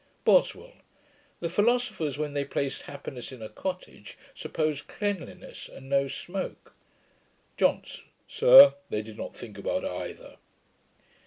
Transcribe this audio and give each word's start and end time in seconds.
BOSWELL. 0.25 0.73
'The 1.41 1.49
philosophers, 1.49 2.17
when 2.17 2.33
they 2.33 2.43
placed 2.43 2.81
happiness 2.81 3.31
in 3.31 3.43
a 3.43 3.49
cottage, 3.49 4.17
supposed 4.33 4.87
cleanliness 4.87 5.69
and 5.69 5.87
no 5.89 6.07
smoke.' 6.07 6.73
JOHNSON. 7.57 8.05
'Sir, 8.27 8.73
they 8.89 9.03
did 9.03 9.15
not 9.15 9.35
think 9.35 9.59
about 9.59 9.85
either.' 9.85 10.37